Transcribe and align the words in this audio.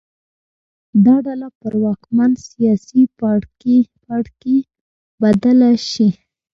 دا 1.05 1.15
ډله 1.25 1.49
پر 1.59 1.73
واکمن 1.83 2.31
سیاسي 2.47 3.03
پاړکي 4.07 4.57
بدله 5.21 5.71
شي 5.89 6.07